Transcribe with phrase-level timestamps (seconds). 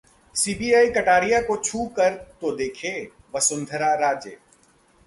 [0.35, 2.93] CBI Kataria को छू कर तो देखे:
[3.35, 4.37] वसुंधरा राजे